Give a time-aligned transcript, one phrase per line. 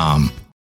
[0.00, 0.39] com.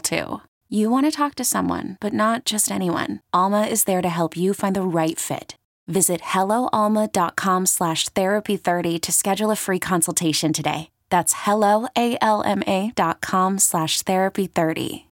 [0.00, 0.40] too.
[0.68, 3.20] You want to talk to someone, but not just anyone.
[3.32, 5.56] Alma is there to help you find the right fit.
[5.88, 10.90] Visit helloalma.com slash therapy30 to schedule a free consultation today.
[11.08, 15.04] That's helloalma.com slash therapy30.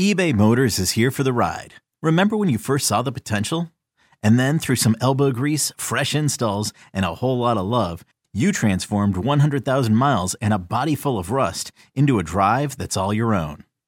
[0.00, 1.74] eBay Motors is here for the ride.
[2.02, 3.70] Remember when you first saw the potential?
[4.20, 8.50] And then through some elbow grease, fresh installs, and a whole lot of love, you
[8.50, 13.32] transformed 100,000 miles and a body full of rust into a drive that's all your
[13.32, 13.62] own.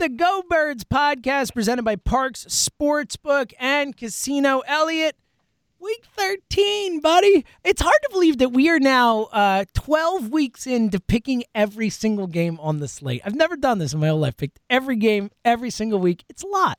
[0.00, 5.14] The Go Birds podcast presented by Parx Sportsbook and Casino Elliott.
[5.78, 7.44] Week 13, buddy.
[7.64, 12.28] It's hard to believe that we are now uh, 12 weeks into picking every single
[12.28, 13.20] game on the slate.
[13.26, 14.38] I've never done this in my whole life.
[14.38, 16.24] Picked every game every single week.
[16.30, 16.78] It's a lot.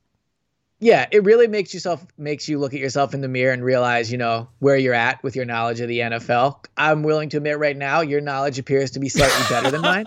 [0.83, 4.11] Yeah, it really makes yourself makes you look at yourself in the mirror and realize,
[4.11, 6.65] you know, where you're at with your knowledge of the NFL.
[6.75, 10.05] I'm willing to admit right now, your knowledge appears to be slightly better than mine.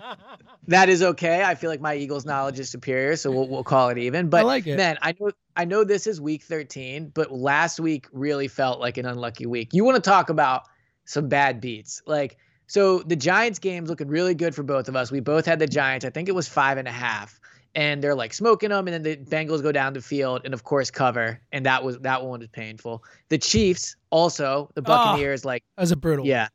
[0.66, 1.44] that is okay.
[1.44, 4.28] I feel like my Eagles knowledge is superior, so we'll we'll call it even.
[4.28, 4.76] But like it.
[4.76, 8.98] man, I know I know this is week 13, but last week really felt like
[8.98, 9.72] an unlucky week.
[9.72, 10.64] You want to talk about
[11.04, 15.12] some bad beats, like so the Giants game's looking really good for both of us.
[15.12, 16.04] We both had the Giants.
[16.04, 17.39] I think it was five and a half
[17.74, 20.64] and they're like smoking them, and then the Bengals go down the field and of
[20.64, 23.02] course cover, and that was that one was painful.
[23.28, 26.26] The Chiefs also, the ah, Buccaneers, like That was a brutal.
[26.26, 26.48] yeah,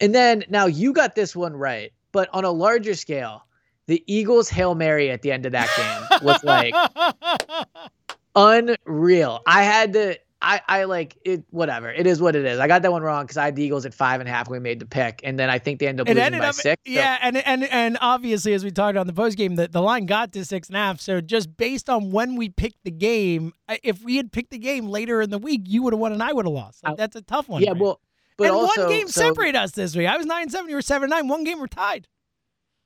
[0.00, 3.46] and then now you got this one right, but on a larger scale,
[3.86, 6.74] the Eagles hail mary at the end of that game was like
[8.36, 9.42] unreal.
[9.46, 10.18] I had to.
[10.44, 11.90] I, I like it, whatever.
[11.90, 12.58] It is what it is.
[12.60, 14.48] I got that one wrong because I had the Eagles at five and a half
[14.48, 16.40] when we made the pick, and then I think they ended up it losing ended
[16.42, 16.82] by up, six.
[16.86, 19.80] so- yeah, and and and obviously, as we talked on the post game, that the
[19.80, 21.00] line got to six and a half.
[21.00, 24.86] So just based on when we picked the game, if we had picked the game
[24.86, 26.84] later in the week, you would have won and I would have lost.
[26.84, 27.62] Like, that's a tough one.
[27.62, 27.80] yeah, man.
[27.82, 28.00] well,
[28.36, 30.08] but and also one game so- separated us this week.
[30.08, 31.28] I was nine and seven, you were seven and nine.
[31.28, 32.06] One game we're tied.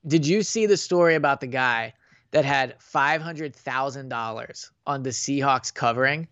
[0.07, 1.95] Did you see the story about the guy
[2.31, 6.29] that had five hundred thousand dollars on the Seahawks covering,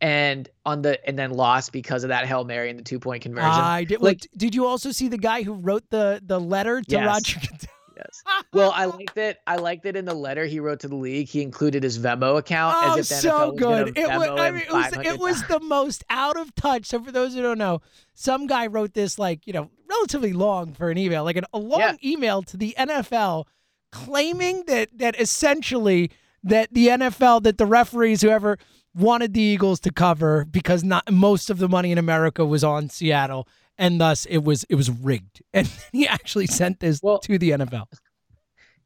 [0.00, 3.22] and on the and then lost because of that hail mary and the two point
[3.22, 3.50] conversion?
[3.50, 4.00] I did.
[4.00, 7.06] Like- did you also see the guy who wrote the the letter to Yes.
[7.06, 7.74] Roger Goodell?
[7.96, 8.22] yes.
[8.52, 9.38] Well, I liked it.
[9.46, 11.28] I liked it in the letter he wrote to the league.
[11.28, 13.96] He included his Venmo account Oh, as if so was good!
[13.98, 14.28] It was.
[14.28, 14.92] I mean, it was.
[15.06, 15.48] It was $500,000.
[15.48, 16.86] the most out of touch.
[16.86, 17.80] So for those who don't know,
[18.14, 21.58] some guy wrote this like you know relatively long for an email, like an, a
[21.58, 21.94] long Yeah.
[22.04, 23.44] email to the NFL,
[23.92, 26.10] claiming that that essentially
[26.42, 28.58] that the NFL, that the referees, whoever
[28.94, 32.88] wanted the Eagles to cover because not most of the money in America was on
[32.88, 33.48] Seattle,
[33.78, 35.42] and thus it was it was rigged.
[35.52, 37.86] And he actually sent this Well- to the NFL.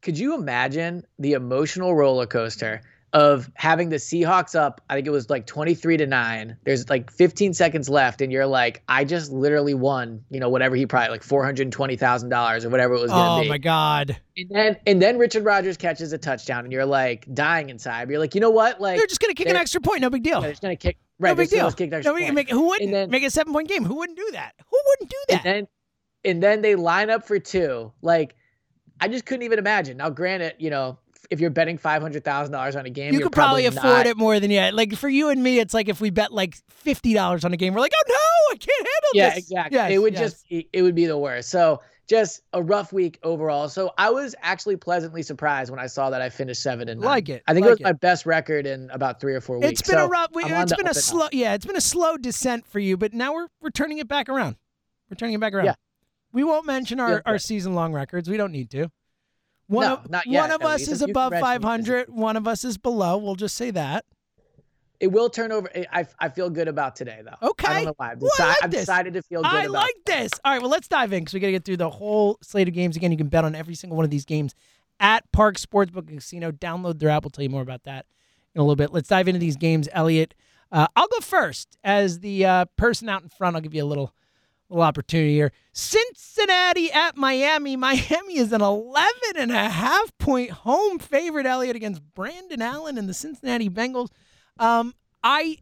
[0.01, 2.81] Could you imagine the emotional roller coaster
[3.13, 4.81] of having the Seahawks up.
[4.89, 6.57] I think it was like 23 to 9.
[6.63, 10.75] There's like 15 seconds left and you're like I just literally won, you know, whatever
[10.75, 13.49] he probably like $420,000 or whatever it was going to Oh be.
[13.49, 14.17] my god.
[14.37, 18.09] And then and then Richard Rodgers catches a touchdown and you're like dying inside.
[18.09, 18.79] You're like, "You know what?
[18.79, 20.01] Like They're just gonna kick an extra point.
[20.01, 20.41] No big deal.
[20.41, 21.71] they're just going to kick right, no big deal.
[21.71, 22.33] kick extra No, point.
[22.33, 23.83] make, who wouldn't then- make a seven point game?
[23.85, 24.53] Who wouldn't do that?
[24.69, 25.45] Who wouldn't do that?
[25.45, 25.67] and then
[26.25, 27.91] and then they line up for two.
[28.01, 28.35] Like
[29.01, 29.95] I just couldn't even imagine.
[29.97, 33.19] Now, granted, you know, if you're betting five hundred thousand dollars on a game, you
[33.19, 34.71] could probably, afford not- it more than yeah.
[34.73, 37.57] Like for you and me, it's like if we bet like fifty dollars on a
[37.57, 39.51] game, we're like, oh no, I can't handle Yeah, this.
[39.51, 39.77] Yeah, exactly.
[39.77, 40.21] Yes, it would yes.
[40.21, 41.49] just be- it would be the worst.
[41.49, 43.69] So just a rough week overall.
[43.69, 47.07] So I was actually pleasantly surprised when I saw that I finished seven and nine.
[47.07, 47.83] Like it, I think like it was it.
[47.83, 49.81] my best record in about three or four weeks.
[49.81, 50.29] It's been a rough.
[50.35, 50.95] On It's been a and up.
[50.95, 51.27] slow.
[51.31, 54.27] Yeah, it's been a slow descent for you, but now we're we're turning it back
[54.29, 54.55] around.
[55.09, 55.65] We're turning it back around.
[55.65, 55.75] Yeah.
[56.31, 58.29] We won't mention our, Feel our season long records.
[58.29, 58.89] We don't need to.
[59.69, 60.91] One No, of not yet, one of us least.
[60.91, 62.09] is If above congratulate me, 500.
[62.09, 63.17] One of us is below.
[63.17, 64.03] We'll just say that.
[64.99, 65.69] It will turn over.
[65.93, 67.47] I, I feel good about today though.
[67.49, 67.67] Okay.
[67.67, 68.11] I don't know why.
[68.11, 69.63] I've, Well, deci- like I've decided to feel good about.
[69.63, 70.31] I like this.
[70.43, 72.67] All right, well, let's dive in because we got to get through the whole slate
[72.67, 73.11] of games again.
[73.11, 74.55] You can bet on every single one of these games
[74.99, 76.51] at Parx Sportsbook and Casino.
[76.51, 77.23] Download their app.
[77.23, 78.07] We'll tell you more about that
[78.55, 78.91] in a little bit.
[78.91, 80.33] Let's dive into these games, Elliot.
[80.71, 83.55] Uh, I'll go first as the uh, person out in front.
[83.55, 84.13] I'll give you a little
[84.69, 85.51] little opportunity here.
[85.73, 87.75] Cincinnati at Miami.
[87.77, 93.09] Miami is an 11 and a half point home favorite, Elliot, against Brandon Allen and
[93.09, 94.09] the Cincinnati Bengals.
[94.57, 94.93] Um,
[95.23, 95.57] I,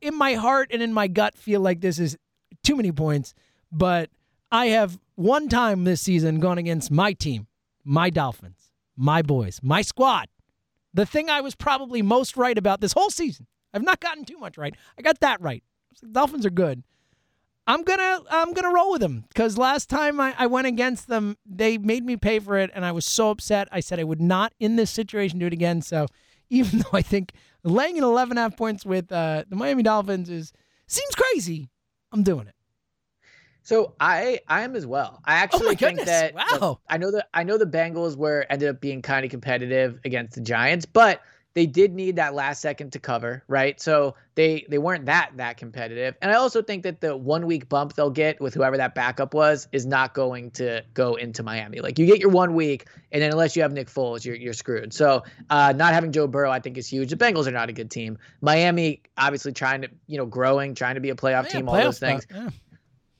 [0.00, 2.16] in my heart and in my gut, feel like this is
[2.62, 3.34] too many points,
[3.72, 4.10] but
[4.50, 7.46] I have one time this season gone against my team,
[7.84, 10.28] my Dolphins, my boys, my squad.
[10.94, 13.46] The thing I was probably most right about this whole season.
[13.74, 14.74] I've not gotten too much right.
[14.98, 15.62] I got that right.
[16.12, 16.82] Dolphins are good.
[17.68, 21.36] I'm gonna I'm gonna roll with them because last time I, I went against them,
[21.44, 23.68] they made me pay for it, and I was so upset.
[23.70, 25.82] I said I would not in this situation do it again.
[25.82, 26.06] So
[26.48, 27.32] even though I think
[27.62, 30.52] laying in 11 and a half points with uh, the Miami Dolphins is
[30.86, 31.68] seems crazy,
[32.10, 32.54] I'm doing it.
[33.62, 35.20] So I I am as well.
[35.26, 36.46] I actually Oh think that wow.
[36.58, 40.00] look, I know that I know the Bengals were ended up being kind of competitive
[40.06, 41.20] against the Giants, but
[41.54, 43.80] they did need that last second to cover, right?
[43.80, 46.14] So they they weren't that that competitive.
[46.22, 49.34] And I also think that the one week bump they'll get with whoever that backup
[49.34, 51.80] was is not going to go into Miami.
[51.80, 54.52] Like you get your one week, and then unless you have Nick Foles, you're you're
[54.52, 54.92] screwed.
[54.92, 57.10] So uh, not having Joe Burrow, I think, is huge.
[57.10, 58.18] The Bengals are not a good team.
[58.40, 61.76] Miami obviously trying to you know growing, trying to be a playoff Yeah, team, all
[61.76, 62.22] those things.
[62.24, 62.50] spot, yeah.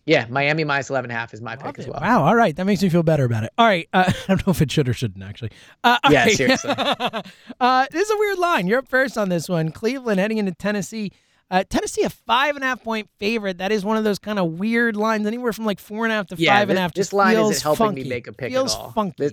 [0.08, 2.00] Yeah, Miami minus 11 half is my Love pick as well.
[2.00, 2.24] Wow.
[2.24, 2.56] All right.
[2.56, 3.50] That makes me feel better about it.
[3.58, 3.88] All right.
[3.92, 5.50] Uh, I don't know if it should or shouldn't actually.
[5.84, 6.36] Uh, Yeah, right.
[6.36, 6.70] seriously.
[7.60, 8.66] uh, this is a weird line.
[8.66, 9.70] You're up first on this one.
[9.70, 11.12] Cleveland heading into Tennessee.
[11.50, 13.58] Uh, Tennessee a five and a half point favorite.
[13.58, 16.16] That is one of those kind of weird lines, anywhere from like four and a
[16.16, 16.92] half to Yeah, five and a this- half.
[16.94, 18.92] this Just line isn't helping me make a pick at Feels all.
[18.92, 19.14] funky.
[19.18, 19.32] This-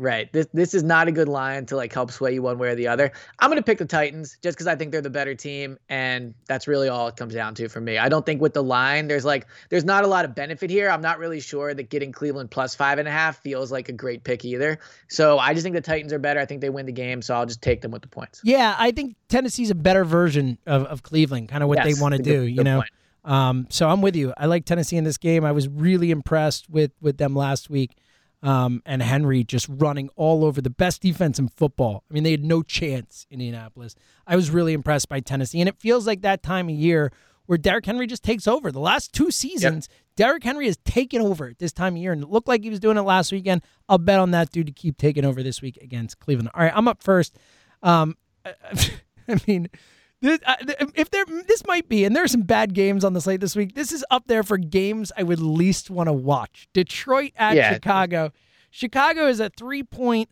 [0.00, 0.32] Right.
[0.32, 2.76] This this is not a good line to like help sway you one way or
[2.76, 3.10] the other.
[3.40, 6.68] I'm gonna pick the Titans just because I think they're the better team, and that's
[6.68, 7.98] really all it comes down to for me.
[7.98, 10.88] I don't think with the line, there's like there's not a lot of benefit here.
[10.88, 13.92] I'm not really sure that getting Cleveland plus five and a half feels like a
[13.92, 14.78] great pick either.
[15.08, 16.38] So I just think the Titans are better.
[16.38, 18.40] I think they win the game, so I'll just take them with the points.
[18.44, 22.00] Yeah, I think Tennessee's a better version of, of Cleveland, kind of what Yes, they
[22.00, 22.84] want to good- do, you good know.
[23.24, 24.32] Um, so I'm with you.
[24.38, 25.44] I like Tennessee in this game.
[25.44, 27.96] I was really impressed with with them last week.
[28.40, 32.04] Um, and Henry just running all over the best defense in football.
[32.08, 33.96] I mean, they had no chance in Indianapolis.
[34.28, 37.10] I was really impressed by Tennessee, and it feels like that time of year
[37.46, 38.70] where Derrick Henry just takes over.
[38.70, 42.22] The last two seasons, Derrick Henry has taken over at this time of year, and
[42.22, 43.62] it looked like he was doing it last weekend.
[43.88, 46.50] I'll bet on that dude to keep taking over this week against Cleveland.
[46.54, 47.38] All right, I'm up first.
[47.82, 49.70] Um, I mean,
[50.20, 50.56] this, uh,
[50.94, 53.54] if there, this might be, and there are some bad games on the slate this
[53.54, 53.74] week.
[53.74, 56.68] This is up there for games I would least want to watch.
[56.72, 57.74] Detroit at Yeah.
[57.74, 58.32] Chicago.
[58.70, 60.28] Chicago is a three point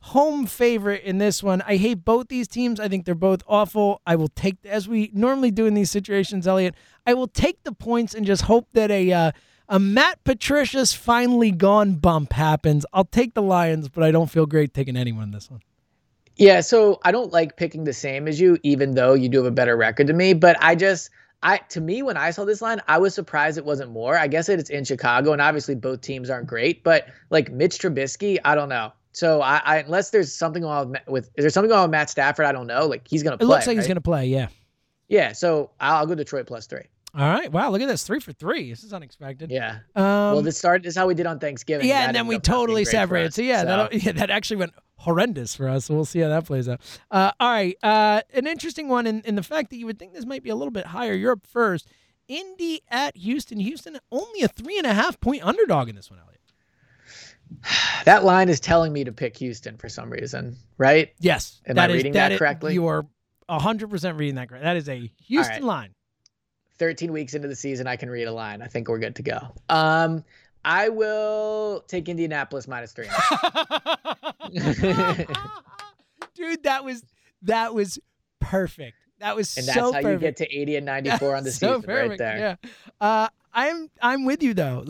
[0.00, 1.62] home favorite in this one.
[1.66, 2.78] I hate both these teams.
[2.78, 4.02] I think they're both awful.
[4.06, 6.74] I will take, as we normally do in these situations, Elliot.
[7.06, 9.32] I will take the points and just hope that a uh,
[9.66, 12.84] a Matt Patricia's finally gone bump happens.
[12.92, 15.60] I'll take the Lions, but I don't feel great taking anyone in this one.
[16.36, 19.46] Yeah, so I don't like picking the same as you, even though you do have
[19.46, 20.34] a better record than me.
[20.34, 21.10] But I just,
[21.42, 24.18] I to me, when I saw this line, I was surprised it wasn't more.
[24.18, 26.82] I guess it's in Chicago, and obviously both teams aren't great.
[26.82, 28.92] But like Mitch Trubisky, I don't know.
[29.12, 32.10] So I, I unless there's something on with, with is there something on with Matt
[32.10, 32.46] Stafford?
[32.46, 32.86] I don't know.
[32.86, 34.48] Like he's gonna Play, It looks like he's going to play, yeah.
[35.08, 36.84] Yeah, so I'll, I'll go Detroit plus three.
[37.16, 37.50] All right.
[37.50, 38.02] Wow, look at this.
[38.04, 38.70] Three for three.
[38.70, 39.50] This is unexpected.
[39.50, 39.78] Yeah.
[39.94, 40.60] Um, well, this.
[40.60, 41.88] This is how we did on Thanksgiving.
[41.88, 43.28] yeah, and then we up not being totally separated.
[43.28, 45.84] us, So yeah, That, yeah, that actually went horrendous for us.
[45.84, 46.80] So we'll see how that plays out.
[47.10, 50.12] Uh, all right, uh, an interesting one in, in the fact that you would think
[50.12, 51.12] this might be a little bit higher.
[51.12, 51.88] You're up first.
[52.26, 53.60] Indy at Houston.
[53.60, 56.40] Houston only a three and a half point underdog in this one, Elliot.
[58.04, 61.12] That line is telling me to pick Houston for some reason, right?
[61.20, 61.60] Yes.
[61.66, 62.74] Am that I is- reading that that is- correctly?
[62.74, 63.06] You are
[63.48, 64.64] 100% reading that correct.
[64.64, 65.62] That is a Houston right.
[65.62, 65.93] line.
[66.84, 68.60] 13 weeks into the season, I can read a line.
[68.60, 69.38] I think we're good to go.
[69.70, 70.22] Um,
[70.66, 73.06] I will take Indianapolis minus three.
[76.34, 77.02] Dude, that was
[77.42, 77.98] that was
[78.38, 78.98] perfect.
[79.20, 80.12] That was And that's so how perfect.
[80.12, 82.08] you get to 80 and 94 on the so season perfect.
[82.10, 82.58] right there.
[82.62, 82.70] Yeah.
[83.00, 84.84] Uh, I'm I'm with you though.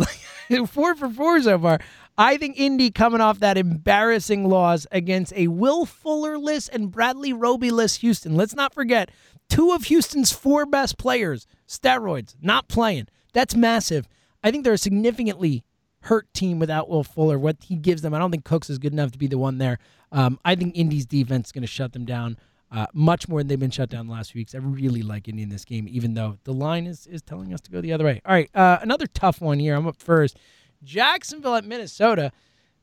[0.51, 1.79] Like four for four so far.
[2.19, 7.97] I think Indy coming off that embarrassing loss against a Will Fullerless and Bradley Roby-less
[7.97, 8.37] Houston.
[8.37, 9.11] Let's not forget,
[9.55, 13.07] two of Houston's four best players, steroids, not playing.
[13.33, 14.09] That's massive.
[14.43, 15.65] I think they're a significantly
[16.03, 17.39] hurt team without Will Fuller.
[17.39, 19.59] What he gives them, I don't think Cooks is good enough to be the one
[19.59, 19.79] there.
[20.13, 22.37] Um, I think Indy's defense is going to shut them down
[22.71, 24.55] uh, much more than they've been shut down the last few weeks.
[24.55, 27.61] I really like Indy in this game, even though the line is is telling us
[27.63, 28.21] to go the other way.
[28.27, 29.75] All right, uh, another tough one here.
[29.77, 30.39] I'm up first.
[30.83, 32.33] Jacksonville at Minnesota.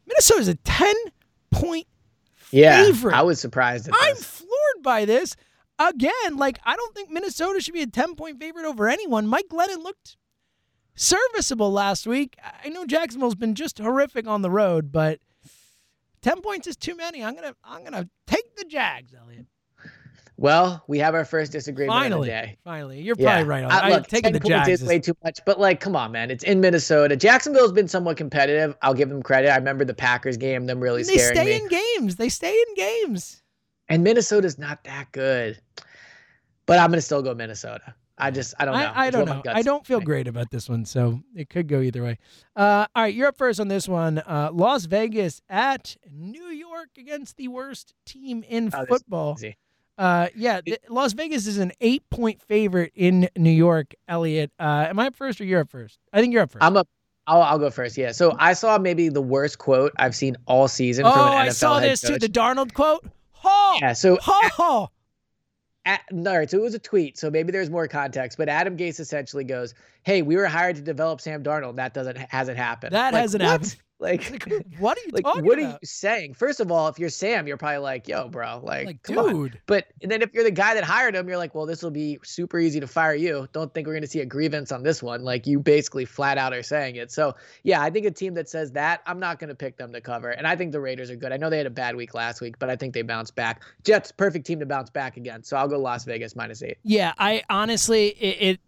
[0.08, 0.94] Minnesota's a 10
[1.52, 1.88] point
[2.52, 3.14] Yeah, favorite.
[3.16, 4.24] I was surprised at I'm this.
[4.24, 5.36] floored by this.
[5.90, 9.28] Again, like I don't think Minnesota should be a 10 point favorite over anyone.
[9.28, 10.18] Mike Glennon looked
[10.96, 12.38] serviceable last week.
[12.64, 15.20] I know Jacksonville's been just horrific on the road, but
[16.22, 17.24] 10 points is too many.
[17.24, 19.46] I'm going to I'm going to take the Jags, Elliot.
[20.38, 22.30] Well, we have our first disagreement Finally.
[22.30, 22.58] of the day.
[22.64, 23.02] Finally.
[23.02, 23.36] You're Yeah.
[23.36, 23.84] probably right on that.
[23.84, 24.82] I, look, taking 10 the Jags.
[24.82, 26.32] is way too much, but like, come on, man.
[26.32, 27.16] It's in Minnesota.
[27.16, 28.76] Jacksonville's been somewhat competitive.
[28.82, 29.52] I'll give them credit.
[29.52, 31.56] I remember the Packers game, them really they stay me.
[31.62, 32.16] in games.
[32.16, 33.41] They stay in games.
[33.90, 35.60] And Minnesota's not that good.
[36.66, 37.96] But I'm gonna still go Minnesota.
[38.18, 38.80] I just I don't know.
[38.80, 39.42] I, I don't know.
[39.48, 42.20] I don't feel great about this one, so it could go either way.
[42.56, 44.20] Uh, all right, you're up first on this one.
[44.20, 49.38] Uh, Las Vegas at New York against the worst team in Oh, football.
[49.98, 53.94] Uh, yeah, th- Las Vegas is an eight-point favorite in New York.
[54.08, 56.00] Elliot, uh, am I up first or you're up first?
[56.14, 56.88] I think you're up 1st I'm up.
[57.28, 57.98] I'll, I'll go first.
[57.98, 58.12] Yeah.
[58.12, 61.46] So I saw maybe the worst quote I've seen all season oh, from an NFL
[61.46, 62.18] I saw this too.
[62.18, 63.06] The Darnold quote.
[63.42, 63.80] Ha!
[63.82, 63.94] yeah.
[63.94, 64.88] So Ha!
[65.86, 68.38] at, no, all right, so it was a tweet, so maybe there's more context.
[68.38, 71.76] But Adam Gase essentially goes, "Hey, we were hired to develop Sam Darnold.
[71.78, 72.94] That doesn't hasn't happened.
[72.94, 73.50] That Like, hasn't what?
[73.50, 73.76] happened.
[74.02, 76.34] Like, Like, what are you like talking what are you saying?
[76.34, 79.34] First of all, if you're Sam, you're probably like, "Yo, bro, like, Like, come on."
[79.34, 79.62] dude.
[79.68, 81.92] But and then if you're the guy that hired him, you're like, "Well, this will
[81.92, 83.48] be super easy to fire you.
[83.54, 86.38] Don't think we're going to see a grievance on this one." Like you basically flat
[86.38, 87.12] out are saying it.
[87.12, 89.94] So yeah, I think a team that says that, I'm not going to pick them
[89.94, 90.32] to cover.
[90.32, 91.32] And I think the Raiders are good.
[91.32, 93.62] I know they had a bad week last week, but I think they bounced back.
[93.84, 95.44] Jets, perfect team to bounce back again.
[95.44, 96.78] So I'll go Las Vegas minus eight.
[96.84, 98.60] Yeah, I honestly, it, it,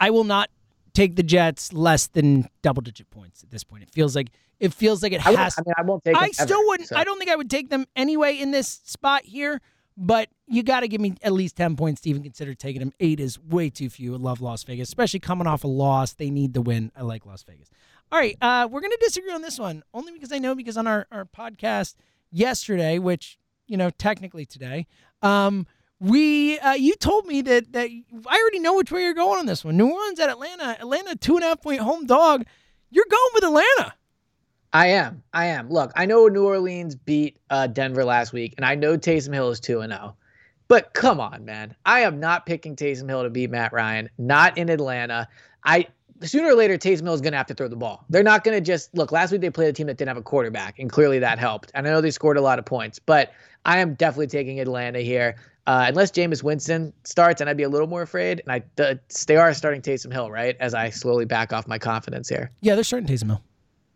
[0.00, 0.50] I will not
[0.92, 3.82] take the Jets less than double digit points at this point.
[3.82, 4.30] It feels like
[4.60, 5.58] it feels like it I, has.
[5.58, 6.16] I mean, I won't take.
[6.16, 6.88] I still ever, wouldn't.
[6.88, 6.96] so.
[6.96, 9.60] I don't think I would take them anyway in this spot here.
[9.98, 12.92] But you got to give me at least ten points to even consider taking them.
[13.00, 14.14] Eight is way too few.
[14.14, 16.12] I love Las Vegas, especially coming off a loss.
[16.12, 16.92] They need the win.
[16.94, 17.70] I like Las Vegas.
[18.12, 20.86] All right, uh, we're gonna disagree on this one only because I know because on
[20.86, 21.94] our our podcast
[22.30, 24.86] yesterday, which you know technically today,
[25.22, 25.66] um,
[25.98, 29.46] we uh, you told me that that I already know which way you're going on
[29.46, 29.76] this one.
[29.76, 30.76] New Orleans at Atlanta.
[30.78, 32.44] Atlanta two and a half point home dog.
[32.90, 33.94] You're going with Atlanta.
[34.76, 35.22] I am.
[35.32, 35.70] I am.
[35.70, 39.48] Look, I know New Orleans beat uh, Denver last week, and I know Taysom Hill
[39.48, 40.14] is 2 0.
[40.68, 41.74] But come on, man.
[41.86, 45.28] I am not picking Taysom Hill to beat Matt Ryan, not in Atlanta.
[45.64, 45.86] I
[46.20, 48.04] sooner or later Taysom Hill is going to have to throw the ball.
[48.10, 49.12] They're not going to just look.
[49.12, 51.70] Last week they played a team that didn't have a quarterback, and clearly that helped.
[51.72, 53.32] And I know they scored a lot of points, but
[53.64, 55.36] I am definitely taking Atlanta here.
[55.66, 58.40] Uh, unless Jameis Winston starts, and I'd be a little more afraid.
[58.40, 60.54] And I, the, they are starting Taysom Hill, right?
[60.60, 62.50] As I slowly back off my confidence here.
[62.60, 63.42] Yeah, they're starting Taysom Hill.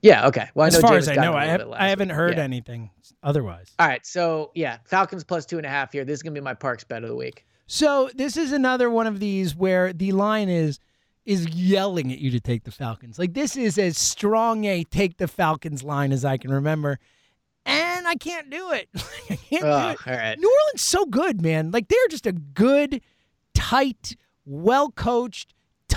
[0.03, 0.27] Yeah.
[0.29, 0.49] Okay.
[0.55, 2.45] Well, I as know far Jameis as I know, I, have, I haven't heard Yeah.
[2.45, 2.91] anything
[3.23, 3.71] otherwise.
[3.79, 6.05] All right, so yeah, Falcons plus two and a half here.
[6.05, 7.45] This is gonna be my Parx bet of the week.
[7.67, 10.79] So this is another one of these where the line is
[11.27, 13.19] is yelling at you to take the Falcons.
[13.19, 16.99] Like this is as strong a take the Falcons line as I can remember,
[17.67, 18.89] and I can't do it.
[19.31, 19.65] I can't do it.
[19.67, 20.39] all right.
[20.39, 21.71] New Orleans so good, man.
[21.73, 23.03] Like they're just a good,
[23.55, 24.17] tight,
[24.47, 25.53] well coached,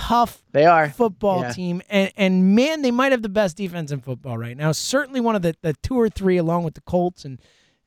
[0.08, 0.90] tough They are.
[0.90, 1.52] football Yeah.
[1.52, 4.72] team, and and man, they might have the best defense in football right now.
[4.72, 7.40] Certainly one of the, the two or three, along with the Colts and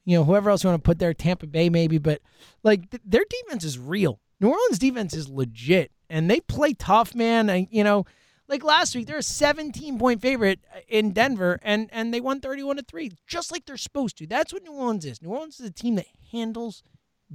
[0.05, 1.97] you know whoever else you want to put there, Tampa Bay maybe.
[1.97, 2.21] But
[2.63, 4.19] like th- their defense is real.
[4.39, 7.49] New Orleans defense is legit, and they play tough, man.
[7.49, 8.05] I, you know,
[8.47, 12.39] like last week they're a 17 point favorite uh, in Denver, and and they won
[12.39, 14.27] 31 to three, just like they're supposed to.
[14.27, 15.21] That's what New Orleans is.
[15.21, 16.83] New Orleans is a team that handles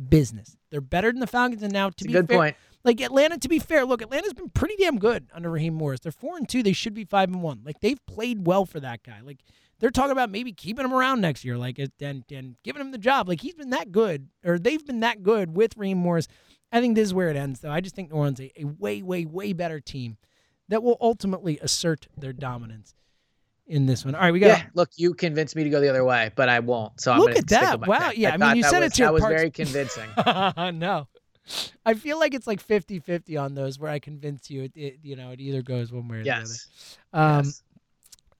[0.09, 0.57] business.
[0.71, 2.57] They're better than the Falcons, and now to It's a be good fair, point.
[2.85, 6.01] Like Atlanta, to be fair, look, Atlanta's been pretty damn good under Raheem Morris.
[6.01, 6.63] They're four and two.
[6.63, 7.63] They should be five and one.
[7.65, 9.21] Like they've played well for that guy.
[9.23, 9.39] Like
[9.79, 12.99] they're talking about maybe keeping him around next year, like and and giving him the
[12.99, 13.29] job.
[13.29, 16.29] Like he's been that good, or they've been that good with Raheem Morris.
[16.73, 17.71] I think this is where it ends, though.
[17.71, 20.17] I just think New Orleans a, a way, way, way better team
[20.69, 22.95] that will ultimately assert their dominance.
[23.67, 24.15] in this one.
[24.15, 24.47] All right, we got.
[24.47, 26.99] Yeah, look, you convinced me to go the other way, but I won't.
[27.01, 27.87] So I'm Look at stick that.
[27.87, 30.09] Wow, yeah, I mean, you said was, it's your that was parts- very convincing.
[30.79, 31.09] no.
[31.87, 35.17] I feel like it's like 50-50 on those where I convince you it, it you
[35.17, 36.69] know it either goes one way or yes.
[37.13, 37.39] the other.
[37.39, 37.63] Um yes.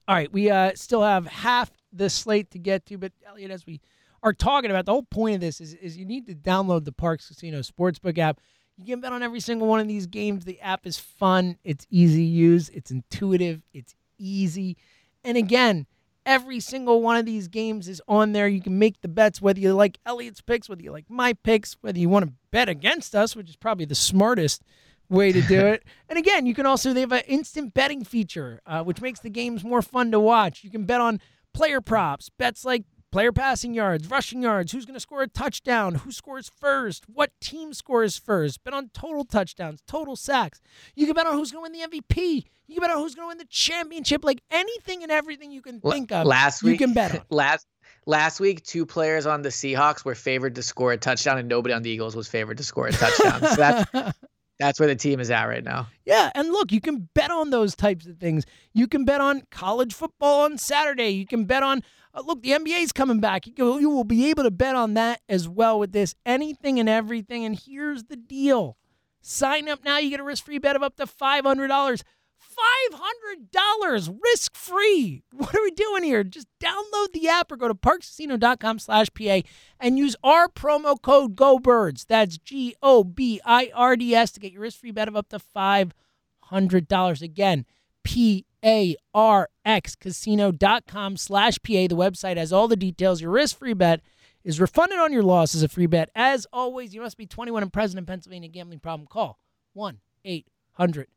[0.07, 3.65] all right, we uh still have half the slate to get to, but Elliot as
[3.65, 3.81] we
[4.23, 6.93] are talking about the whole point of this is is you need to download the
[6.93, 8.39] Parx Casino Sportsbook app.
[8.77, 10.45] You can bet on every single one of these games.
[10.45, 14.77] The app is fun, it's easy to use, it's intuitive, it's easy.
[15.23, 15.85] And again,
[16.25, 18.47] every single one of these games is on there.
[18.47, 21.77] You can make the bets whether you like Elliot's picks, whether you like my picks,
[21.81, 24.63] whether you want to bet against us, which is probably the smartest
[25.09, 25.83] way to do it.
[26.09, 29.29] and again, you can also they have an instant betting feature, uh, which makes the
[29.29, 30.63] games more fun to watch.
[30.63, 31.19] You can bet on
[31.53, 35.93] player props, bets like player passing yards, rushing yards, who's going to score a touchdown,
[35.93, 40.59] who scores first, what team scores first, bet on total touchdowns, total sacks.
[40.95, 42.45] You can bet on who's going to win the MVP.
[42.65, 45.61] You can bet on who's going to win the championship, like anything and everything you
[45.61, 46.25] can think of.
[46.25, 47.21] last you can bet on.
[47.29, 47.67] last
[48.07, 51.75] last week, two players on the Seahawks were favored to score a touchdown, and nobody
[51.75, 53.41] on the Eagles was favored to score a touchdown.
[53.41, 53.91] so that's
[54.59, 55.87] that's where the team is at right now.
[56.05, 58.45] Yeah, and look, you can bet on those types of things.
[58.73, 61.09] You can bet on college football on Saturday.
[61.09, 61.81] You can bet on
[62.13, 63.47] uh, look, the NBA's coming back.
[63.47, 66.15] You, go, you will be able to bet on that as well with this.
[66.25, 67.45] Anything and everything.
[67.45, 68.77] And here's the deal:
[69.21, 69.97] sign up now.
[69.97, 72.03] You get a risk-free bet of up to five hundred dollars.
[72.49, 75.23] Five hundred dollars risk-free.
[75.33, 76.23] What are we doing here?
[76.23, 79.41] Just download the app or go to parxcasino.com/pa
[79.79, 82.05] and use our promo code GoBirds.
[82.05, 85.29] That's G O B I R D S to get your risk-free bet of up
[85.29, 85.93] to five
[86.41, 87.21] hundred dollars.
[87.21, 87.65] Again,
[88.03, 91.87] P A R X casino.com slash PA.
[91.87, 93.21] The website has all the details.
[93.21, 94.01] Your risk-free bet
[94.43, 96.09] is refunded on your loss as a free bet.
[96.13, 98.49] As always, you must be 21 and present in Pennsylvania.
[98.49, 99.07] Gambling problem?
[99.07, 99.39] Call
[99.73, 101.07] one eight hundred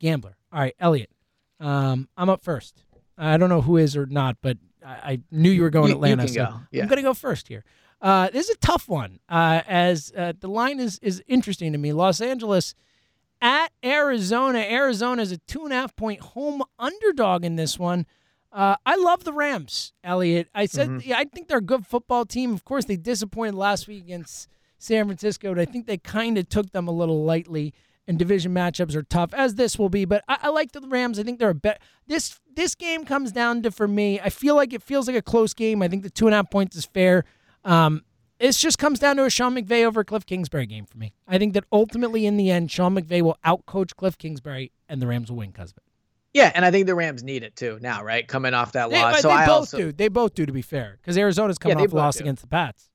[0.00, 0.36] gambler.
[0.52, 1.10] All right, Elliot.
[1.60, 2.84] Um, I'm up first.
[3.16, 5.90] I don't know who is or not, but I, I knew you were going You-
[5.90, 6.24] you Atlanta.
[6.24, 6.60] can so go.
[6.70, 6.82] Yeah.
[6.82, 7.64] I'm going to go first here.
[8.00, 11.78] Uh, this is a tough one, uh, as uh, the line is is interesting to
[11.78, 11.92] me.
[11.92, 12.74] Los Angeles
[13.40, 14.58] at Arizona.
[14.58, 18.06] Arizona is a two and a half point home underdog in this one.
[18.50, 20.48] Uh, I love the Rams, Elliot.
[20.52, 21.08] I said Mm-hmm.
[21.10, 22.52] yeah, I think they're a good football team.
[22.52, 26.48] Of course, they disappointed last week against San Francisco, but I think they kind of
[26.48, 27.72] took them a little lightly.
[28.08, 30.04] And division matchups are tough, as this will be.
[30.04, 31.20] But I, I like the Rams.
[31.20, 31.80] I think they're a bet.
[32.08, 34.18] This this game comes down to for me.
[34.20, 35.82] I feel like it feels like a close game.
[35.82, 37.24] I think the two and a half points is fair.
[37.64, 38.02] Um,
[38.40, 41.14] this just comes down to a Sean McVay over Cliff Kingsbury game for me.
[41.28, 45.06] I think that ultimately, in the end, Sean McVay will outcoach Cliff Kingsbury, and the
[45.06, 45.84] Rams will win because of it.
[46.34, 48.26] Yeah, and I think the Rams need it too now, right?
[48.26, 49.20] Coming off that They, loss.
[49.20, 49.92] so they I both also do.
[49.92, 52.24] They both do, to be fair, because Arizona's coming they off a loss do.
[52.24, 52.88] against the Pats.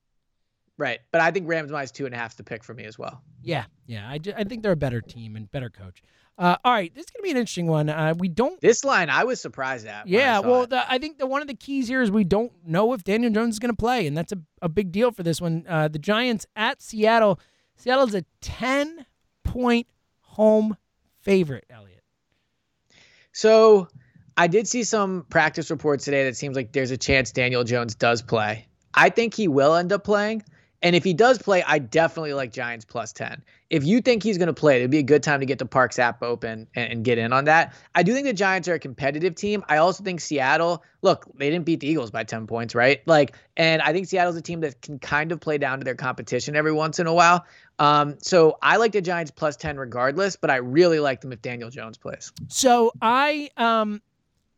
[0.78, 2.84] Right, but I think Rams minus two and a half is the pick for me
[2.84, 3.22] as well.
[3.42, 4.08] Yeah, yeah.
[4.08, 6.02] I, I think they're a better team and better coach.
[6.38, 7.88] Uh, all right, this is gonna be an interesting one.
[7.88, 8.60] Uh, we don't.
[8.60, 10.06] This line I was surprised at.
[10.06, 12.22] when I Yeah, well, the, I think that one of the keys here is we
[12.22, 15.10] don't know if Daniel Jones is going to play, and that's a, a big deal
[15.10, 15.64] for this one.
[15.68, 17.40] Uh, the Giants at Seattle.
[17.76, 19.04] Seattle's a ten
[19.42, 19.88] point
[20.20, 20.76] home
[21.22, 21.64] favorite.
[21.70, 22.02] Elliot.
[23.32, 23.88] So
[24.36, 27.96] I did see some practice reports today that seems like there's a chance Daniel Jones
[27.96, 28.68] does play.
[28.94, 30.44] I think he will end up playing.
[30.82, 33.42] And if he does play, I definitely like Giants plus 10.
[33.68, 35.66] If you think he's going to play, it'd be a good time to get the
[35.66, 37.74] Parx app open and, and get in on that.
[37.94, 39.64] I do think the Giants are a competitive team.
[39.68, 43.02] I also think Seattle, look, they didn't beat the Eagles by 10 points, right?
[43.06, 45.96] Like, and I think Seattle's a team that can kind of play down to their
[45.96, 47.44] competition every once in a while.
[47.80, 51.42] Um, so I like the Giants plus 10 regardless, but I really like them if
[51.42, 52.32] Daniel Jones plays.
[52.48, 54.00] So I um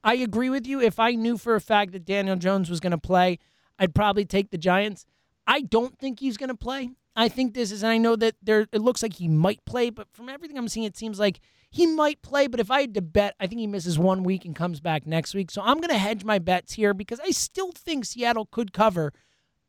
[0.03, 0.81] I agree with you.
[0.81, 3.39] If I knew for a fact that Daniel Jones was going to play,
[3.79, 5.07] I'd probably take the Giants.
[5.47, 6.91] I don't think he's going to play.
[7.17, 8.67] I think this is, and I know that there.
[8.73, 11.87] It looks like he might play, but from everything I'm seeing, it seems like he
[11.87, 12.47] might play.
[12.47, 15.07] But if I had to bet, I think he misses one week and comes back
[15.07, 15.51] next week.
[15.51, 19.13] So I'm going to hedge my bets here because I still think Seattle could cover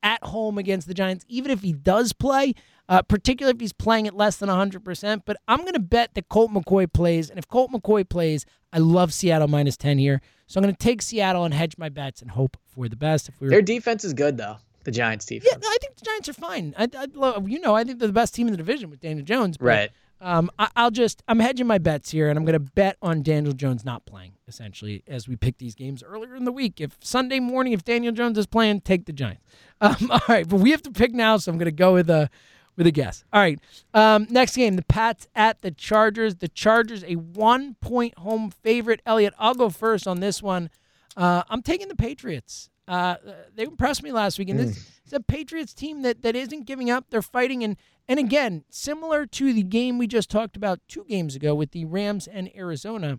[0.04, 2.54] at home against the Giants, even if he does play,
[2.90, 5.22] uh, particularly if he's playing at less than 100%.
[5.26, 7.30] But I'm going to bet that Colt McCoy plays.
[7.30, 10.22] And if Colt McCoy plays, I love Seattle minus 10 here.
[10.48, 13.30] So I'm going to take Seattle and hedge my bets and hope for the best.
[13.30, 14.58] If we were Their defense is good though.
[14.84, 15.50] The Giants defense.
[15.52, 16.74] yeah, no, I think the Giants are fine.
[16.78, 19.00] I, I love, you know, I think they're the best team in the division with
[19.00, 19.58] Daniel Jones.
[19.58, 19.91] but, Right.
[20.22, 23.24] Um, I, I'll just I'm hedging my bets here, and I'm going to bet on
[23.24, 24.34] Daniel Jones not playing.
[24.48, 26.80] Essentially, as we pick these games earlier in the week.
[26.80, 29.44] If Sunday morning, if Daniel Jones is playing, take the Giants.
[29.82, 32.08] Um, all right, but we have to pick now, so I'm going to go with
[32.08, 32.30] a
[32.78, 33.24] with a guess.
[33.34, 33.60] All right,
[33.96, 36.36] um, next game, the Pats at the Chargers.
[36.36, 39.02] The Chargers a one point home favorite.
[39.08, 40.70] Elliot, I'll go first on this one.
[41.17, 42.70] Uh, I'm taking the Patriots.
[42.91, 43.15] Uh,
[43.56, 46.89] they impressed me last week, and this is a Patriots team that, that isn't giving
[46.89, 47.06] up.
[47.10, 47.77] They're fighting, and
[48.10, 51.86] and again, similar to the game we just talked about two games ago with the
[51.86, 53.17] Rams and Arizona,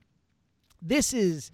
[0.83, 1.51] this is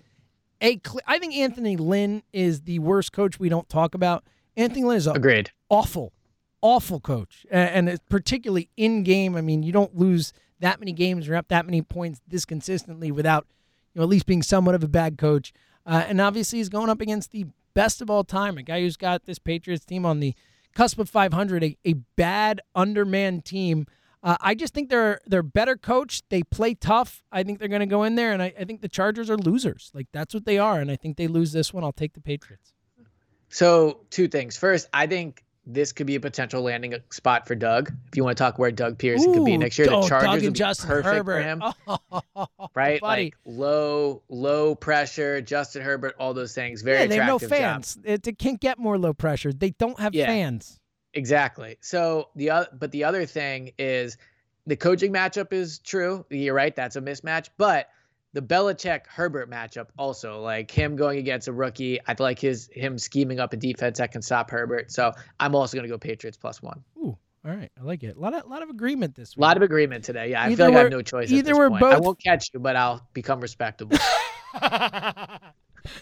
[0.61, 0.81] a.
[0.85, 4.25] Cl- I think Anthony Lynn is the worst coach we don't talk about.
[4.57, 5.53] Anthony Lynn is a Agreed.
[5.71, 6.13] awful,
[6.61, 9.37] awful coach, and it's particularly in game.
[9.37, 13.13] I mean, you don't lose that many games or up that many points this consistently
[13.13, 13.47] without,
[13.95, 15.53] you know, at least being somewhat of a bad coach.
[15.87, 17.47] Uh, and obviously, he's going up against the
[17.79, 20.35] best of all time, a guy who's got this Patriots team on the
[20.75, 23.87] cusp of 500, a, a bad undermanned team.
[24.21, 26.25] Uh, I just think they're they're better coached.
[26.29, 27.23] They play tough.
[27.31, 29.37] I think they're going to go in there, and I, I think the Chargers are
[29.37, 29.93] losers.
[29.95, 31.85] Like that's what they are, and I think they lose this one.
[31.85, 32.73] I'll take the Patriots.
[33.49, 34.57] So two things.
[34.57, 37.93] First, I think this could be a potential landing spot for Doug.
[38.09, 40.27] If you want to talk where Doug Pederson could be next year, the oh, Chargers
[40.27, 41.33] Doug would be Justin perfect Herbert.
[41.35, 41.63] for him.
[41.87, 43.01] Oh, right?
[43.03, 43.25] buddy.
[43.25, 46.81] Like low, low pressure, Justin Herbert, all those things.
[46.81, 47.99] Very yeah, they have no fans.
[48.03, 49.53] It, it can't get more low pressure.
[49.53, 50.27] They don't have Yeah.
[50.27, 50.81] fans.
[51.13, 51.77] Exactly.
[51.83, 54.17] So the other, but the other thing is
[54.67, 56.25] the coaching matchup is true.
[56.31, 56.75] You're right.
[56.75, 57.51] That's a mismatch.
[57.59, 57.89] But
[58.35, 62.99] the Belichick Herbert matchup also, like him going against a rookie, I'd like his him
[62.99, 64.93] scheming up a defense that can stop Herbert.
[64.93, 66.83] So I'm also going to go Patriots plus one.
[66.99, 68.17] Ooh, all right, I like it.
[68.17, 69.43] A lot of lot of agreement this week.
[69.43, 70.31] A lot of agreement today.
[70.31, 71.31] Yeah, I feel like I have no choice.
[71.31, 71.95] either at this we're point.
[71.95, 73.97] I won't catch you, but I'll become respectable.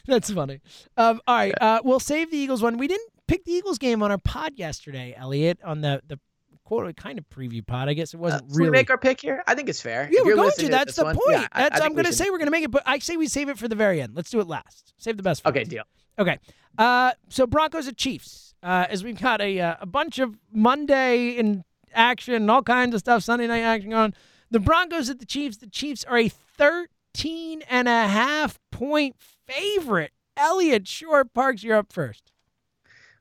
[0.07, 0.61] That's funny.
[0.97, 2.77] Um, all right, uh, we'll save the Eagles one.
[2.77, 6.19] We didn't pick the Eagles game on our pod yesterday, Elliot, on the the
[6.67, 7.89] quote kind of preview pod.
[7.89, 8.71] I guess it Uh, wasn't should really.
[8.71, 9.43] we make our pick here?
[9.47, 10.09] I think it's fair.
[10.13, 10.69] yeah, If we're going to.
[10.69, 11.31] That's the one- point.
[11.31, 12.83] yeah, I- I That's think I'm going to say we're going to make it, but
[12.85, 14.15] I say we save it for the very end.
[14.15, 14.93] Let's do it last.
[14.99, 15.43] Save the best.
[15.43, 15.85] For Okay, deal.
[16.19, 16.39] Okay.
[16.77, 18.55] Uh, so Broncos at Chiefs.
[18.63, 21.63] Uh, as we've got a uh, a bunch of Monday in
[21.95, 24.13] action and all kinds of stuff, Sunday night action on.
[24.51, 25.59] The Broncos at the Chiefs.
[25.59, 30.13] The Chiefs are a 13 and a half point favorite.
[30.37, 32.31] Elliot Shorr-Parks, you're up first.